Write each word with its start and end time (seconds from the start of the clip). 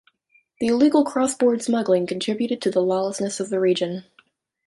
The 0.59 0.65
illegal 0.65 1.05
cross-border 1.05 1.59
smuggling 1.61 2.07
contributed 2.07 2.59
to 2.63 2.71
the 2.71 2.81
lawlessness 2.81 3.39
of 3.39 3.49
the 3.51 3.59
region. 3.59 4.05